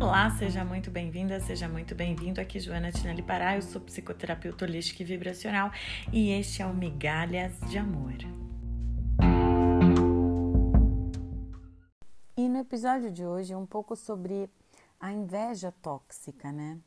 [0.00, 2.40] Olá, seja muito bem-vinda, seja muito bem-vindo.
[2.40, 5.72] Aqui Joana Tinelli Pará, eu sou psicoterapeuta holística e vibracional
[6.12, 8.14] e este é o Migalhas de Amor.
[12.36, 14.48] E no episódio de hoje um pouco sobre
[15.00, 16.78] a inveja tóxica, né?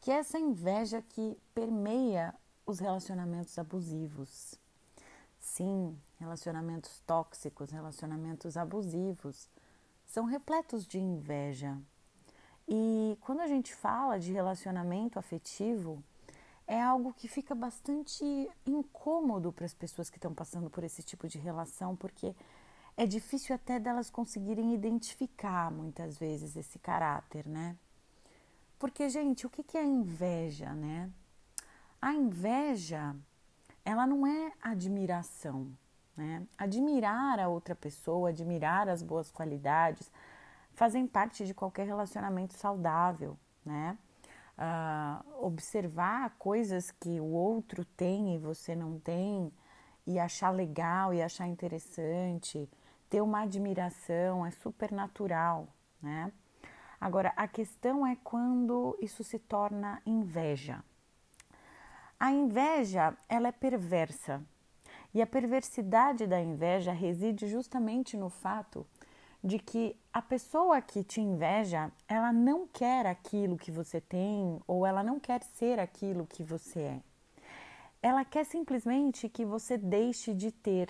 [0.00, 2.32] Que é essa inveja que permeia
[2.64, 4.54] os relacionamentos abusivos.
[5.40, 9.50] Sim, relacionamentos tóxicos, relacionamentos abusivos
[10.06, 11.76] são repletos de inveja.
[12.66, 16.02] E quando a gente fala de relacionamento afetivo,
[16.66, 18.24] é algo que fica bastante
[18.66, 22.34] incômodo para as pessoas que estão passando por esse tipo de relação, porque
[22.96, 27.76] é difícil até delas conseguirem identificar muitas vezes esse caráter, né?
[28.78, 31.10] Porque, gente, o que é inveja, né?
[32.00, 33.14] A inveja,
[33.84, 35.70] ela não é admiração,
[36.16, 36.46] né?
[36.56, 40.10] Admirar a outra pessoa, admirar as boas qualidades,
[40.74, 43.96] fazem parte de qualquer relacionamento saudável, né?
[44.56, 49.52] Uh, observar coisas que o outro tem e você não tem,
[50.06, 52.68] e achar legal e achar interessante,
[53.08, 55.68] ter uma admiração é super natural,
[56.00, 56.30] né?
[57.00, 60.82] Agora, a questão é quando isso se torna inveja.
[62.18, 64.42] A inveja, ela é perversa,
[65.12, 68.86] e a perversidade da inveja reside justamente no fato
[69.44, 74.86] de que a pessoa que te inveja, ela não quer aquilo que você tem ou
[74.86, 77.00] ela não quer ser aquilo que você é.
[78.02, 80.88] Ela quer simplesmente que você deixe de ter.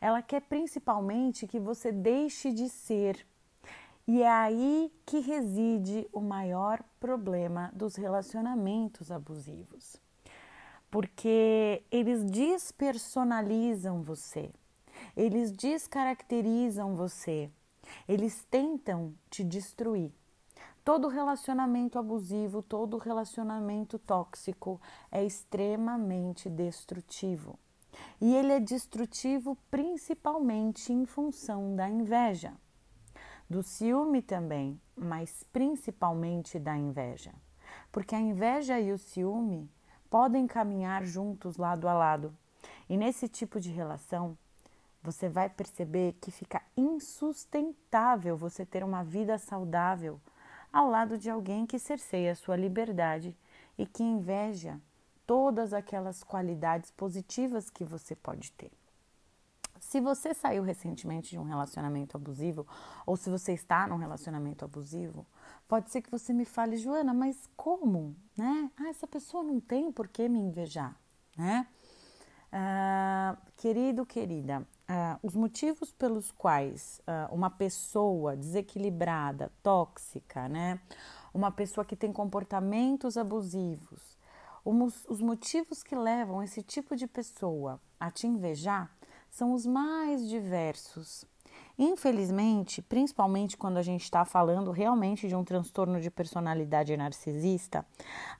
[0.00, 3.26] Ela quer principalmente que você deixe de ser.
[4.06, 10.00] E é aí que reside o maior problema dos relacionamentos abusivos
[10.90, 14.50] porque eles despersonalizam você,
[15.16, 17.50] eles descaracterizam você,
[18.06, 20.12] eles tentam te destruir.
[20.84, 24.80] Todo relacionamento abusivo, todo relacionamento tóxico
[25.12, 27.58] é extremamente destrutivo.
[28.20, 32.54] E ele é destrutivo principalmente em função da inveja,
[33.48, 37.34] do ciúme também, mas principalmente da inveja.
[37.92, 39.70] Porque a inveja e o ciúme
[40.08, 42.34] podem caminhar juntos lado a lado.
[42.88, 44.36] E nesse tipo de relação,
[45.10, 50.20] você vai perceber que fica insustentável você ter uma vida saudável
[50.70, 53.34] ao lado de alguém que cerceia sua liberdade
[53.78, 54.78] e que inveja
[55.26, 58.70] todas aquelas qualidades positivas que você pode ter.
[59.80, 62.66] Se você saiu recentemente de um relacionamento abusivo,
[63.06, 65.26] ou se você está num relacionamento abusivo,
[65.66, 68.14] pode ser que você me fale, Joana, mas como?
[68.36, 68.70] Né?
[68.76, 70.94] Ah, essa pessoa não tem por que me invejar,
[71.34, 71.66] né?
[72.52, 80.80] Ah, querido, querida, ah, os motivos pelos quais ah, uma pessoa desequilibrada, tóxica, né?
[81.32, 84.18] Uma pessoa que tem comportamentos abusivos,
[84.64, 88.90] os motivos que levam esse tipo de pessoa a te invejar
[89.30, 91.24] são os mais diversos.
[91.78, 97.86] Infelizmente, principalmente quando a gente está falando realmente de um transtorno de personalidade narcisista,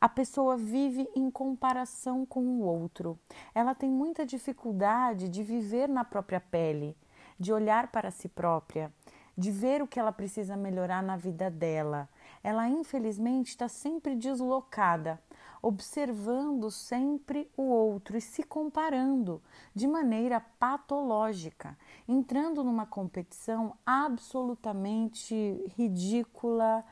[0.01, 3.17] a pessoa vive em comparação com o outro.
[3.55, 6.97] Ela tem muita dificuldade de viver na própria pele,
[7.39, 8.93] de olhar para si própria,
[9.37, 12.09] de ver o que ela precisa melhorar na vida dela.
[12.43, 15.21] Ela, infelizmente, está sempre deslocada
[15.61, 19.43] observando sempre o outro e se comparando
[19.75, 21.77] de maneira patológica,
[22.07, 25.35] entrando numa competição absolutamente
[25.77, 26.85] ridícula,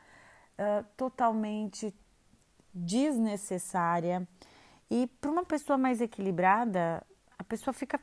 [0.97, 1.94] totalmente
[2.75, 4.26] desnecessária.
[4.91, 7.05] E para uma pessoa mais equilibrada,
[7.38, 8.00] a pessoa fica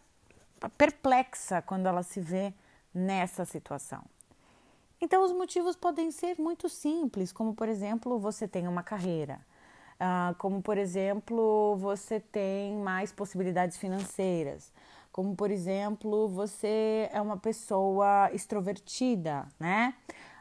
[0.78, 2.54] perplexa quando ela se vê
[2.94, 4.04] nessa situação.
[5.02, 9.46] Então, os motivos podem ser muito simples, como por exemplo, você tem uma carreira
[10.06, 14.74] ah, como por exemplo, você tem mais possibilidades financeiras,
[15.14, 19.96] como por exemplo, você é uma pessoa extrovertida, né?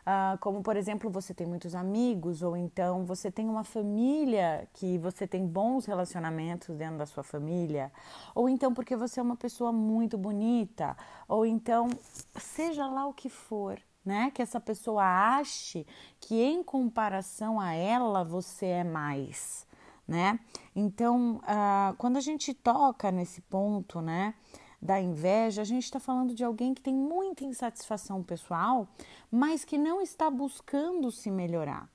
[0.05, 4.99] Ah, como por exemplo, você tem muitos amigos, ou então você tem uma família que
[4.99, 7.93] você tem bons relacionamentos dentro da sua família,
[8.35, 10.97] ou então porque você é uma pessoa muito bonita,
[11.29, 11.89] ou então
[12.37, 14.31] seja lá o que for né?
[14.31, 15.87] Que essa pessoa ache
[16.21, 19.67] que em comparação a ela você é mais,
[20.07, 20.39] né?
[20.75, 24.35] Então, uh, quando a gente toca nesse ponto, né?
[24.81, 28.89] Da inveja, a gente está falando de alguém que tem muita insatisfação pessoal,
[29.31, 31.89] mas que não está buscando se melhorar.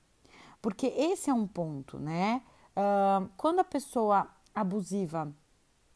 [0.62, 2.42] Porque esse é um ponto, né?
[2.70, 5.32] Uh, quando a pessoa abusiva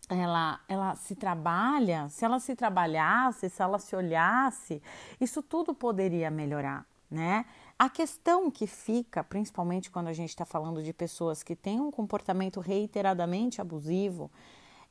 [0.08, 4.82] ela, ela se trabalha, se ela se trabalhasse, se ela se olhasse,
[5.20, 7.44] isso tudo poderia melhorar, né?
[7.78, 11.90] A questão que fica, principalmente quando a gente está falando de pessoas que têm um
[11.90, 14.30] comportamento reiteradamente abusivo,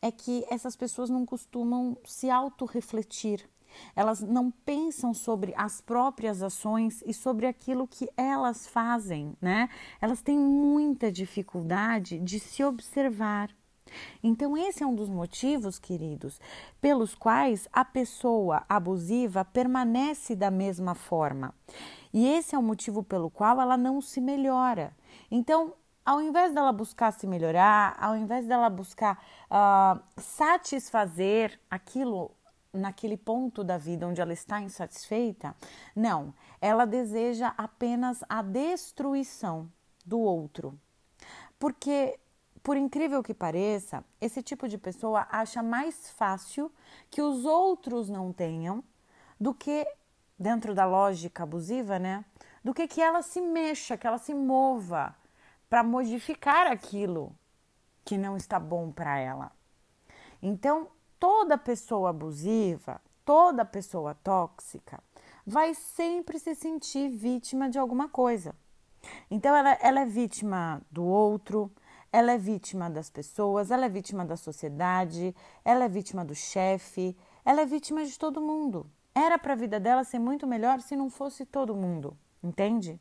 [0.01, 3.47] é que essas pessoas não costumam se autorrefletir.
[3.95, 9.69] Elas não pensam sobre as próprias ações e sobre aquilo que elas fazem, né?
[10.01, 13.49] Elas têm muita dificuldade de se observar.
[14.23, 16.39] Então, esse é um dos motivos, queridos,
[16.79, 21.53] pelos quais a pessoa abusiva permanece da mesma forma.
[22.13, 24.95] E esse é o motivo pelo qual ela não se melhora.
[25.29, 25.73] Então,
[26.05, 32.31] ao invés dela buscar se melhorar, ao invés dela buscar uh, satisfazer aquilo
[32.73, 35.55] naquele ponto da vida onde ela está insatisfeita,
[35.95, 39.69] não, ela deseja apenas a destruição
[40.05, 40.77] do outro.
[41.59, 42.17] Porque,
[42.63, 46.71] por incrível que pareça, esse tipo de pessoa acha mais fácil
[47.09, 48.83] que os outros não tenham
[49.39, 49.85] do que
[50.37, 52.23] dentro da lógica abusiva, né?
[52.63, 55.15] Do que que ela se mexa, que ela se mova
[55.69, 57.35] para modificar aquilo
[58.05, 59.51] que não está bom para ela.
[60.41, 60.87] Então,
[61.19, 65.01] toda pessoa abusiva, toda pessoa tóxica
[65.45, 68.55] vai sempre se sentir vítima de alguma coisa.
[69.29, 71.71] Então, ela, ela é vítima do outro,
[72.11, 77.15] ela é vítima das pessoas, ela é vítima da sociedade, ela é vítima do chefe,
[77.45, 78.89] ela é vítima de todo mundo.
[79.15, 82.99] Era para a vida dela ser muito melhor se não fosse todo mundo, entende?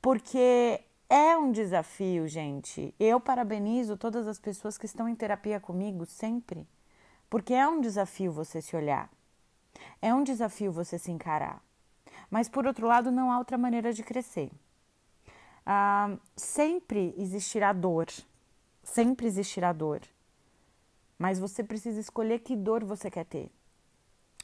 [0.00, 2.94] Porque é um desafio, gente.
[2.98, 6.66] Eu parabenizo todas as pessoas que estão em terapia comigo sempre,
[7.28, 9.10] porque é um desafio você se olhar.
[10.00, 11.62] É um desafio você se encarar.
[12.30, 14.50] Mas, por outro lado, não há outra maneira de crescer.
[15.64, 18.06] Ah, sempre existirá dor.
[18.82, 20.00] Sempre existirá dor.
[21.18, 23.50] Mas você precisa escolher que dor você quer ter.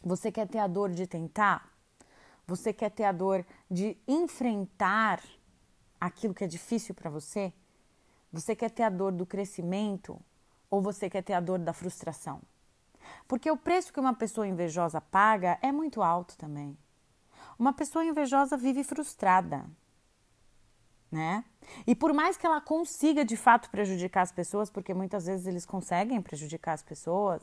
[0.03, 1.73] Você quer ter a dor de tentar?
[2.47, 5.23] Você quer ter a dor de enfrentar
[6.01, 7.53] aquilo que é difícil para você?
[8.33, 10.21] Você quer ter a dor do crescimento
[10.71, 12.41] ou você quer ter a dor da frustração?
[13.27, 16.77] Porque o preço que uma pessoa invejosa paga é muito alto também.
[17.59, 19.67] Uma pessoa invejosa vive frustrada,
[21.11, 21.45] né?
[21.87, 25.67] E por mais que ela consiga de fato prejudicar as pessoas, porque muitas vezes eles
[25.67, 27.43] conseguem prejudicar as pessoas,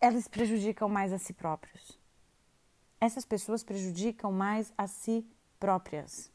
[0.00, 1.98] elas prejudicam mais a si próprios.
[3.00, 5.26] Essas pessoas prejudicam mais a si
[5.58, 6.30] próprias.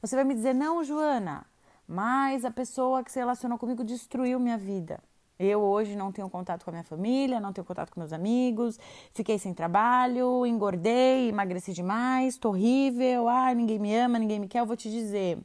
[0.00, 1.46] Você vai me dizer, não, Joana,
[1.86, 5.02] mas a pessoa que se relacionou comigo destruiu minha vida.
[5.38, 8.78] Eu hoje não tenho contato com a minha família, não tenho contato com meus amigos,
[9.12, 14.58] fiquei sem trabalho, engordei, emagreci demais, tô horrível, ah, ninguém me ama, ninguém me quer.
[14.60, 15.38] Eu vou te dizer,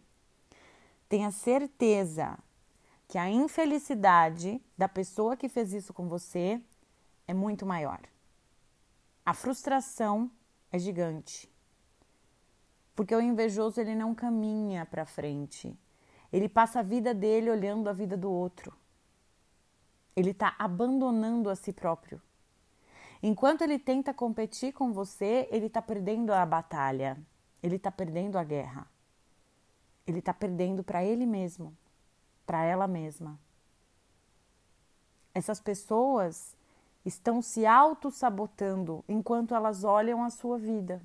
[1.08, 2.40] tenha certeza
[3.08, 6.60] que a infelicidade da pessoa que fez isso com você
[7.28, 8.00] é muito maior.
[9.24, 10.32] A frustração
[10.72, 11.48] é gigante.
[12.96, 15.78] Porque o invejoso ele não caminha para frente.
[16.32, 18.74] Ele passa a vida dele olhando a vida do outro.
[20.16, 22.22] Ele está abandonando a si próprio.
[23.22, 27.18] Enquanto ele tenta competir com você, ele está perdendo a batalha.
[27.62, 28.86] Ele está perdendo a guerra.
[30.06, 31.76] Ele está perdendo para ele mesmo,
[32.46, 33.40] para ela mesma.
[35.34, 36.56] Essas pessoas
[37.06, 41.02] estão se auto-sabotando enquanto elas olham a sua vida.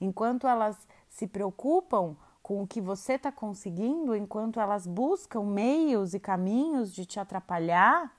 [0.00, 0.76] Enquanto elas
[1.08, 2.16] se preocupam
[2.48, 8.10] com o que você está conseguindo, enquanto elas buscam meios e caminhos de te atrapalhar,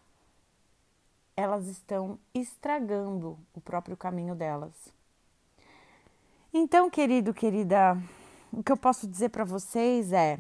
[1.36, 4.94] elas estão estragando o próprio caminho delas.
[6.54, 8.00] Então, querido, querida,
[8.54, 10.40] o que eu posso dizer para vocês é: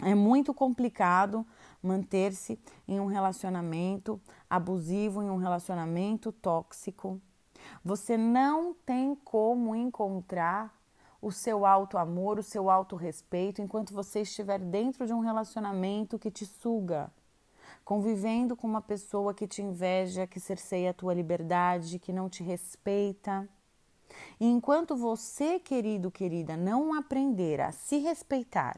[0.00, 1.44] é muito complicado
[1.82, 7.20] manter-se em um relacionamento abusivo, em um relacionamento tóxico.
[7.84, 10.72] Você não tem como encontrar
[11.24, 16.18] o seu alto amor, o seu alto respeito enquanto você estiver dentro de um relacionamento
[16.18, 17.10] que te suga,
[17.82, 22.42] convivendo com uma pessoa que te inveja, que cerceia a tua liberdade, que não te
[22.42, 23.48] respeita.
[24.38, 28.76] E enquanto você, querido, querida, não aprender a se respeitar,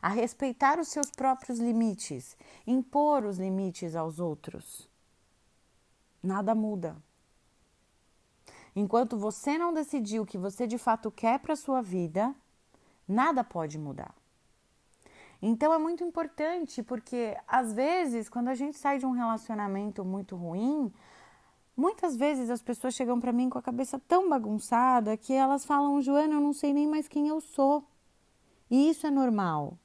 [0.00, 4.88] a respeitar os seus próprios limites, impor os limites aos outros,
[6.22, 6.96] nada muda.
[8.78, 12.32] Enquanto você não decidir o que você de fato quer para sua vida,
[13.08, 14.14] nada pode mudar.
[15.42, 20.36] Então é muito importante porque às vezes, quando a gente sai de um relacionamento muito
[20.36, 20.92] ruim,
[21.76, 26.00] muitas vezes as pessoas chegam para mim com a cabeça tão bagunçada que elas falam:
[26.00, 27.84] "Joana, eu não sei nem mais quem eu sou".
[28.70, 29.76] E isso é normal,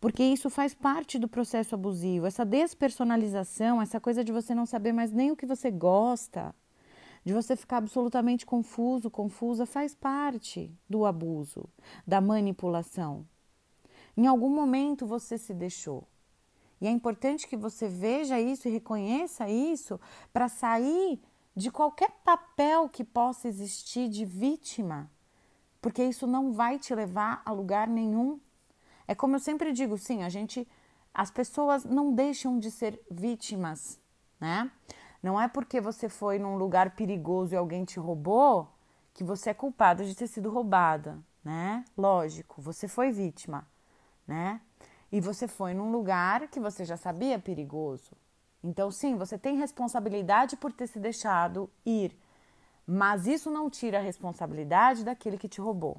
[0.00, 4.92] porque isso faz parte do processo abusivo, essa despersonalização, essa coisa de você não saber
[4.92, 6.52] mais nem o que você gosta,
[7.24, 11.68] de você ficar absolutamente confuso, confusa, faz parte do abuso,
[12.06, 13.26] da manipulação.
[14.16, 16.06] Em algum momento você se deixou.
[16.80, 20.00] E é importante que você veja isso e reconheça isso
[20.32, 21.20] para sair
[21.54, 25.10] de qualquer papel que possa existir de vítima,
[25.80, 28.40] porque isso não vai te levar a lugar nenhum.
[29.06, 30.66] É como eu sempre digo, sim, a gente
[31.12, 33.98] as pessoas não deixam de ser vítimas,
[34.40, 34.70] né?
[35.22, 38.68] Não é porque você foi num lugar perigoso e alguém te roubou
[39.12, 41.84] que você é culpado de ter sido roubada, né?
[41.96, 43.66] Lógico, você foi vítima,
[44.26, 44.60] né?
[45.12, 48.12] E você foi num lugar que você já sabia perigoso.
[48.62, 52.16] Então, sim, você tem responsabilidade por ter se deixado ir,
[52.86, 55.98] mas isso não tira a responsabilidade daquele que te roubou.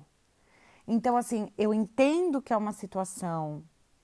[0.87, 3.63] Então, assim, eu entendo que é uma situação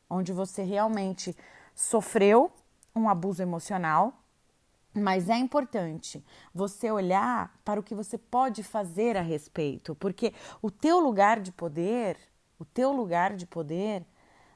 [0.10, 1.36] onde você realmente
[1.76, 2.52] sofreu
[2.96, 4.14] um abuso emocional,
[4.98, 6.24] mas é importante
[6.54, 11.52] você olhar para o que você pode fazer a respeito, porque o teu lugar de
[11.52, 12.18] poder,
[12.60, 14.06] o teu lugar de poder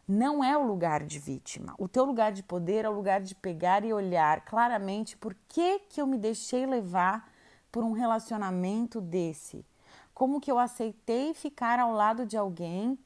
[0.07, 1.73] não é o lugar de vítima.
[1.77, 5.79] O teu lugar de poder é o lugar de pegar e olhar claramente por que
[5.79, 7.31] que eu me deixei levar
[7.71, 9.65] por um relacionamento desse.
[10.13, 12.99] Como que eu aceitei ficar ao lado de alguém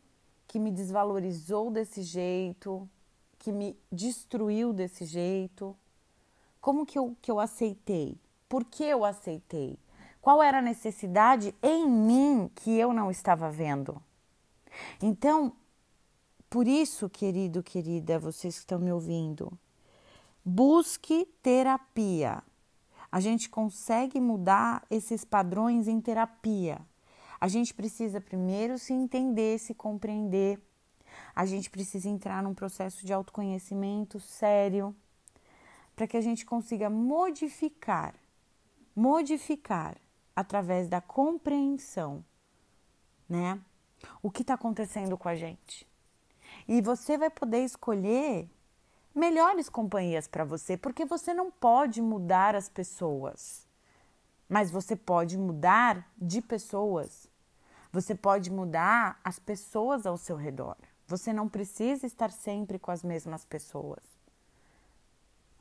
[0.48, 2.90] que me desvalorizou desse jeito,
[3.38, 5.78] que me destruiu desse jeito?
[6.66, 8.20] Como que eu, que eu aceitei?
[8.50, 9.78] Por que eu aceitei?
[10.20, 14.02] Qual era a necessidade em mim que eu não estava vendo?
[15.00, 15.54] Então,
[16.50, 19.52] por isso, querido, querida, vocês que estão me ouvindo,
[20.44, 22.42] busque terapia.
[23.12, 26.82] A gente consegue mudar esses padrões em terapia.
[27.40, 30.60] A gente precisa primeiro se entender, se compreender.
[31.36, 34.96] A gente precisa entrar num processo de autoconhecimento sério
[35.96, 38.16] para que a gente consiga modificar,
[38.96, 39.98] modificar
[40.36, 42.24] através da compreensão,
[43.30, 43.60] né?
[44.22, 45.88] O que está acontecendo com a gente.
[46.68, 48.50] E você vai poder escolher
[49.14, 53.66] melhores companhias para você, porque você não pode mudar as pessoas,
[54.50, 57.30] mas você pode mudar de pessoas.
[57.92, 60.76] Você pode mudar as pessoas ao seu redor.
[61.08, 64.15] Você não precisa estar sempre com as mesmas pessoas.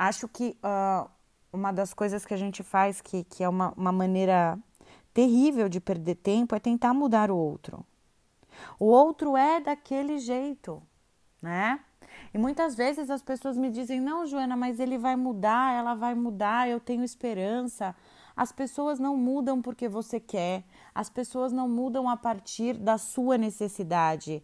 [0.08, 1.08] Acho que uh,
[1.52, 4.58] uma das coisas que a gente faz, que, que é uma, uma maneira
[5.12, 7.84] terrível de perder tempo, é tentar mudar o outro.
[8.78, 10.82] O outro é daquele jeito,
[11.40, 11.80] né?
[12.32, 16.14] E muitas vezes as pessoas me dizem: não, Joana, mas ele vai mudar, ela vai
[16.14, 17.94] mudar, eu tenho esperança.
[18.37, 23.38] As pessoas não mudam porque você quer, as pessoas não mudam a partir da sua
[23.38, 24.42] necessidade.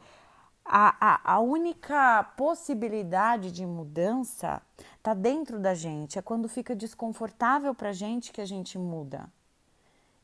[0.64, 4.62] A, a, a única possibilidade de mudança
[4.96, 9.28] está dentro da gente, é quando fica desconfortável para a gente que a gente muda.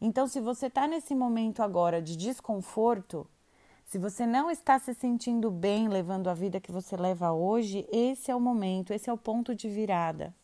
[0.00, 3.26] Então, se você está nesse momento agora de desconforto,
[3.86, 8.30] se você não está se sentindo bem levando a vida que você leva hoje, esse
[8.30, 10.34] é o momento, esse é o ponto de virada.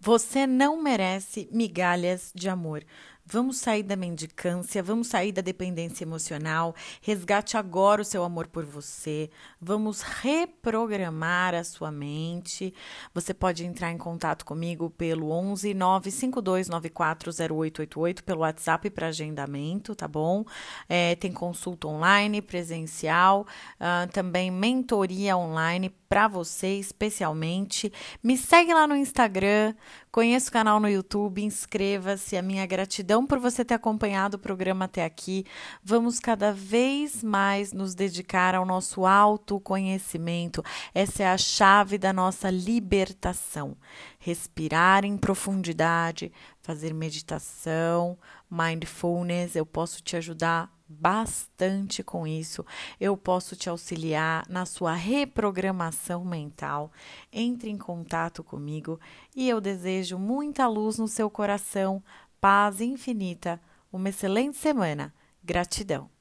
[0.00, 2.82] Você não merece migalhas de amor.
[3.26, 6.74] Vamos sair da mendicância, vamos sair da dependência emocional.
[7.00, 9.30] Resgate agora o seu amor por você.
[9.58, 12.74] Vamos reprogramar a sua mente.
[13.14, 20.44] Você pode entrar em contato comigo pelo 11 952940888 pelo WhatsApp para agendamento, tá bom?
[20.86, 23.46] É, tem consulta online, presencial,
[23.80, 27.90] uh, também mentoria online para você especialmente.
[28.22, 29.74] Me segue lá no Instagram,
[30.14, 32.36] conheça o canal no YouTube, inscreva-se.
[32.36, 35.44] A minha gratidão por você ter acompanhado o programa até aqui.
[35.82, 40.62] Vamos cada vez mais nos dedicar ao nosso autoconhecimento.
[40.94, 43.76] Essa é a chave da nossa libertação.
[44.20, 46.30] Respirar em profundidade,
[46.62, 48.16] fazer meditação,
[48.48, 49.56] mindfulness.
[49.56, 52.64] Eu posso te ajudar bastante com isso.
[53.00, 56.92] Eu posso te auxiliar na sua reprogramação mental.
[57.32, 59.00] Entre em contato comigo
[59.34, 62.02] e eu desejo muita luz no seu coração,
[62.40, 63.60] paz infinita.
[63.92, 65.12] Uma excelente semana.
[65.42, 66.13] Gratidão.